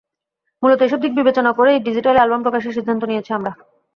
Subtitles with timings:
[0.63, 3.51] মূলত এসব দিক বিবেচনা করেই ডিজিটালি অ্যালবাম প্রকাশের সিদ্ধান্ত নিয়েছি আমরা।